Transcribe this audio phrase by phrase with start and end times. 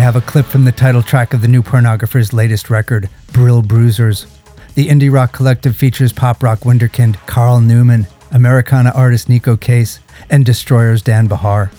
[0.00, 4.28] have a clip from the title track of the new Pornographer's latest record, Brill Bruisers.
[4.76, 9.98] The indie rock collective features pop rock wunderkind Carl Newman, Americana artist Neko Case,
[10.30, 11.72] and Destroyers Dan Bejar.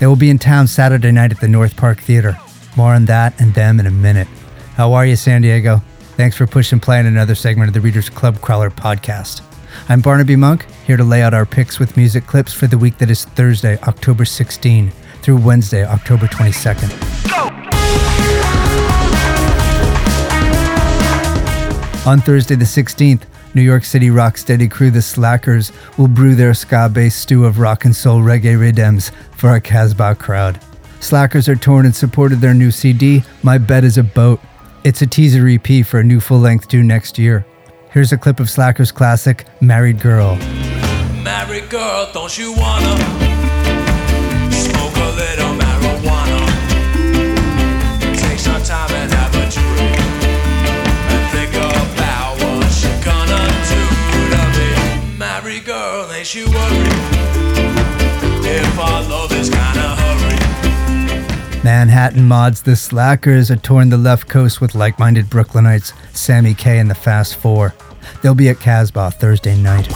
[0.00, 2.36] They will be in town Saturday night at the North Park Theater.
[2.76, 4.26] More on that and them in a minute.
[4.74, 5.80] How are you, San Diego?
[6.16, 9.42] Thanks for pushing play on another segment of the Reader's Club Crawler podcast.
[9.88, 12.98] I'm Barnaby Monk, here to lay out our picks with music clips for the week
[12.98, 14.92] that is Thursday, October 16
[15.24, 16.92] through Wednesday, October 22nd.
[22.06, 23.22] On Thursday the 16th,
[23.54, 27.96] New York City rocksteady crew The Slackers will brew their ska-based stew of rock and
[27.96, 30.60] soul reggae rhythms for our Casbah crowd.
[31.00, 34.40] Slackers are torn in support of their new CD, My Bed is a Boat.
[34.84, 37.46] It's a teaser EP for a new full-length due next year.
[37.90, 40.36] Here's a clip of Slackers' classic, Married Girl.
[41.22, 43.33] Married girl, don't you wanna?
[61.74, 66.78] Manhattan mods The Slackers are touring the left coast with like minded Brooklynites Sammy K
[66.78, 67.74] and the Fast Four.
[68.22, 69.88] They'll be at Casbah Thursday night.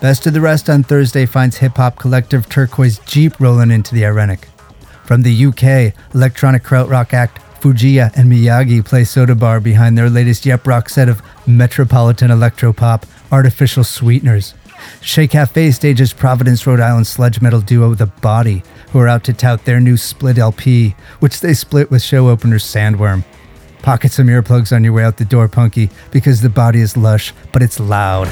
[0.00, 4.04] Best of the Rest on Thursday finds hip hop collective Turquoise Jeep rolling into the
[4.04, 4.46] Irenic.
[5.04, 10.46] From the UK, electronic krautrock act Fujiya and Miyagi play Soda Bar behind their latest
[10.46, 14.54] Yep Rock set of Metropolitan Electropop Artificial Sweeteners.
[15.00, 19.32] Che Cafe stages Providence, Rhode Island sludge metal duo The Body, who are out to
[19.32, 23.24] tout their new split LP, which they split with show opener Sandworm.
[23.82, 27.32] Pocket some earplugs on your way out the door, Punky, because The Body is lush,
[27.52, 28.28] but it's loud.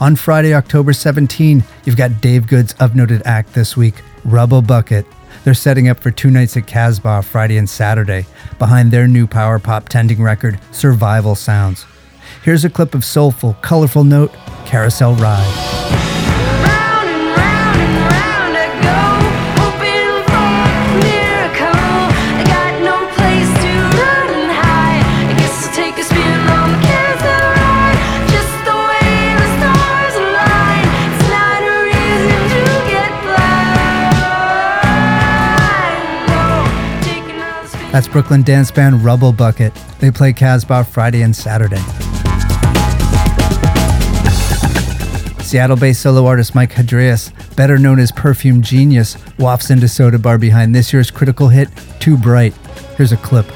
[0.00, 5.04] On Friday, October 17, you've got Dave Good's of noted act this week, Rubblebucket.
[5.44, 8.26] They're setting up for two nights at Casbah Friday and Saturday
[8.58, 11.86] behind their new power pop tending record, Survival Sounds.
[12.42, 14.32] Here's a clip of soulful, colorful note,
[14.66, 16.19] Carousel Ride.
[37.92, 39.98] That's Brooklyn dance band Rubblebucket.
[39.98, 41.80] They play Casbah Friday and Saturday.
[45.42, 50.38] Seattle based solo artist Mike Hadreas, better known as Perfume Genius, wafts into Soda Bar
[50.38, 51.68] behind this year's critical hit,
[51.98, 52.54] Too Bright.
[52.96, 53.46] Here's a clip.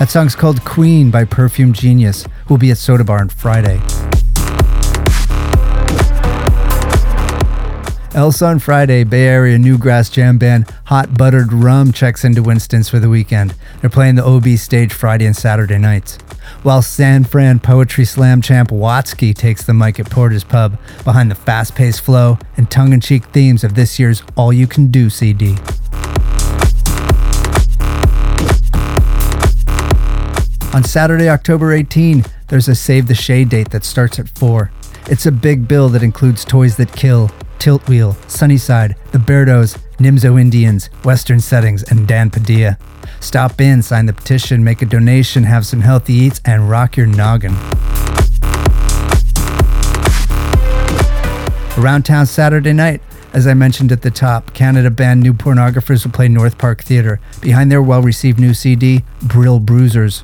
[0.00, 3.82] That song's called Queen by Perfume Genius, who will be at Soda Bar on Friday.
[8.14, 12.98] Else on Friday, Bay Area Newgrass jam band Hot Buttered Rum checks into Winston's for
[12.98, 13.54] the weekend.
[13.82, 16.16] They're playing the OB stage Friday and Saturday nights.
[16.62, 21.34] While San Fran Poetry Slam champ Watsky takes the mic at Porter's Pub behind the
[21.34, 25.10] fast paced flow and tongue in cheek themes of this year's All You Can Do
[25.10, 25.58] CD.
[30.72, 34.70] On Saturday, October 18, there's a Save the Shade date that starts at 4.
[35.06, 37.28] It's a big bill that includes Toys That Kill,
[37.58, 42.78] Tilt Wheel, Sunnyside, The Birdos, Nimzo Indians, Western Settings, and Dan Padilla.
[43.18, 47.08] Stop in, sign the petition, make a donation, have some healthy eats, and rock your
[47.08, 47.54] noggin.
[51.76, 53.02] Around town Saturday night,
[53.32, 57.18] as I mentioned at the top, Canada band New Pornographers will play North Park Theatre
[57.40, 60.22] behind their well received new CD, Brill Bruisers.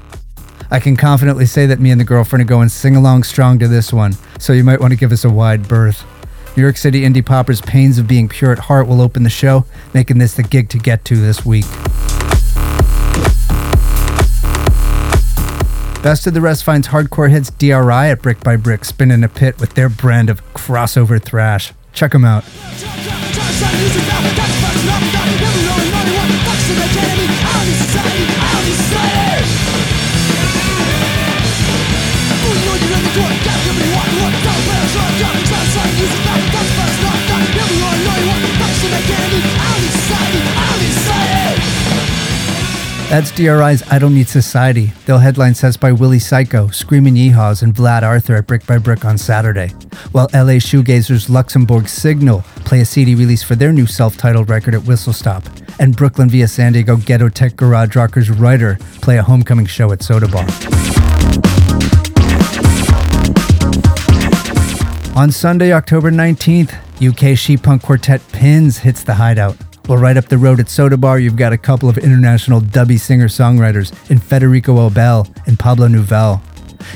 [0.77, 3.67] I can confidently say that me and the girlfriend are going sing along strong to
[3.67, 6.05] this one, so you might want to give us a wide berth.
[6.55, 9.65] New York City indie poppers Pains of Being Pure at Heart will open the show,
[9.95, 11.65] making this the gig to get to this week.
[16.03, 19.59] Best of the Rest finds hardcore hits DRI at Brick by Brick spinning a pit
[19.59, 21.73] with their brand of crossover thrash.
[21.95, 22.45] Check them out.
[43.09, 44.93] That's DRI's I Don't Need Society.
[45.07, 49.05] They'll headline sets by Willie Psycho, Screaming Yeehaws, and Vlad Arthur at Brick by Brick
[49.05, 49.69] on Saturday.
[50.11, 54.75] While LA Shoegazers Luxembourg Signal play a CD release for their new self titled record
[54.75, 55.45] at Whistle Stop.
[55.79, 60.03] And Brooklyn via San Diego Ghetto Tech Garage Rockers Writer play a homecoming show at
[60.03, 60.47] Soda Bar.
[65.17, 69.57] On Sunday, October 19th, UK sheet punk quartet Pins hits the hideout.
[69.89, 72.99] Well, right up the road at Soda Bar, you've got a couple of international dubby
[72.99, 76.43] singer songwriters in Federico Aubele and Pablo Nouvel.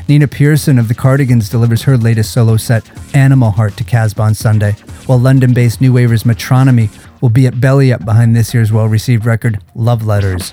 [0.09, 4.35] Nina Persson of the Cardigans delivers her latest solo set, Animal Heart, to Casbah on
[4.35, 4.73] Sunday,
[5.07, 6.91] while London based New Wavers Metronomy
[7.21, 10.51] will be at Belly Up behind this year's well received record, Love Letters.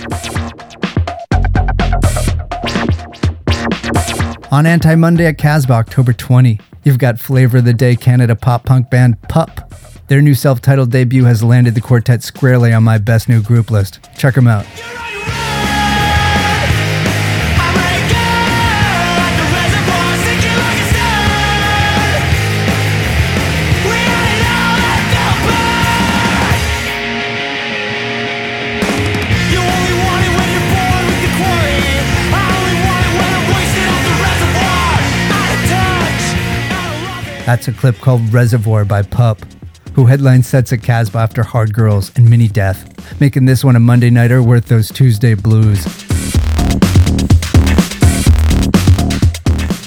[4.51, 8.63] On Anti Monday at Casbah, October 20, you've got Flavor of the Day Canada pop
[8.63, 9.67] punk band Pup
[10.07, 13.69] their new self titled debut has landed the quartet squarely on my best new group
[13.69, 13.99] list.
[14.17, 14.65] Check them out.
[37.45, 39.39] That's a clip called Reservoir by Pup
[39.97, 43.79] who headline sets at Casbah after Hard Girls and Mini Death, making this one a
[43.79, 45.83] Monday nighter worth those Tuesday blues.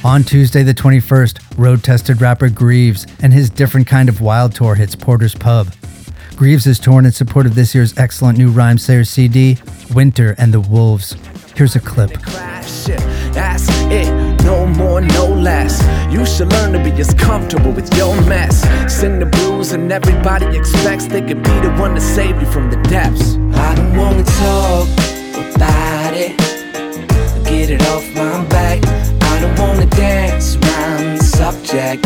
[0.04, 4.74] On Tuesday, the 21st, road tested rapper Grieves and his different kind of wild tour
[4.74, 5.68] hits Porter's Pub.
[6.34, 9.58] Grieves is touring in support of this year's excellent new Rhymesayers CD,
[9.94, 11.14] Winter and the Wolves.
[11.54, 12.10] Here's a clip.
[13.32, 15.80] That's it, no more, no less.
[16.20, 18.60] You should learn to be as comfortable with your mess.
[18.94, 22.68] Sing the blues, and everybody expects they could be the one to save you from
[22.68, 23.36] the depths.
[23.54, 24.86] I don't wanna talk
[25.56, 26.36] about it,
[27.44, 28.84] get it off my back.
[29.22, 32.04] I don't wanna dance around the subject.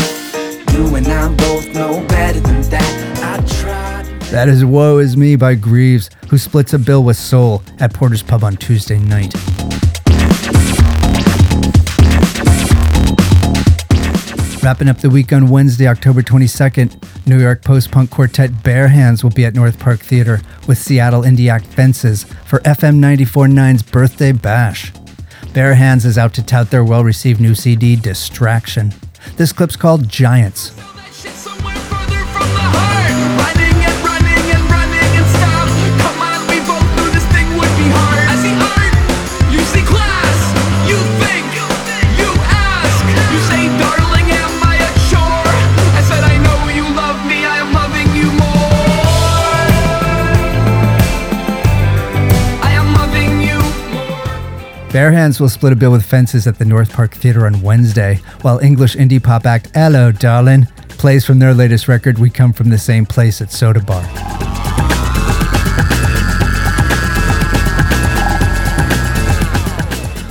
[0.72, 2.94] You and I both know better than that.
[3.20, 4.20] I tried.
[4.30, 8.22] That is Woe Is Me by Grieves, who splits a bill with Soul at Porter's
[8.22, 9.34] Pub on Tuesday night.
[14.64, 19.22] Wrapping up the week on Wednesday, October 22nd, New York post punk quartet Bear Hands
[19.22, 24.32] will be at North Park Theater with Seattle Indie Act Fences for FM 94.9's Birthday
[24.32, 24.90] Bash.
[25.52, 28.94] Bear Hands is out to tout their well received new CD, Distraction.
[29.36, 30.70] This clip's called Giants.
[54.94, 58.20] Bear Hands will split a bill with Fences at the North Park Theatre on Wednesday,
[58.42, 62.70] while English indie pop act Allo Darlin' plays from their latest record We Come From
[62.70, 64.02] the Same Place at Soda Bar.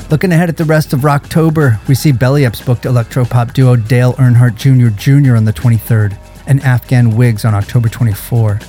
[0.09, 4.13] Looking ahead at the rest of Rocktober, we see Belly Up's booked electropop duo Dale
[4.13, 4.95] Earnhardt Jr.
[4.97, 5.35] Jr.
[5.35, 6.17] on the 23rd
[6.47, 8.61] and Afghan Whigs on October 24.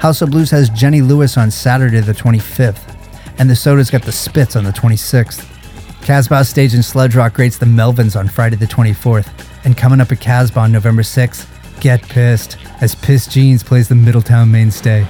[0.00, 2.99] House of Blues has Jenny Lewis on Saturday the 25th
[3.40, 5.46] and the Soda's got the Spits on the 26th.
[6.02, 9.28] Casbah Stage and Sludge Rock rates the Melvins on Friday the 24th,
[9.64, 11.48] and coming up at Casbah on November 6th,
[11.80, 15.06] Get Pissed, as Pissed Jeans plays the Middletown mainstay.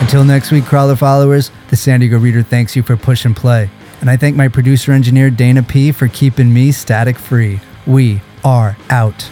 [0.00, 3.70] Until next week, Crawler followers, the San Diego Reader thanks you for push and play.
[4.06, 7.58] And I thank my producer engineer Dana P for keeping me static free.
[7.88, 9.28] We are out.